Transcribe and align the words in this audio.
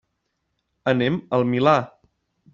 Anem 0.93 1.21
al 1.39 1.47
Milà. 1.53 1.77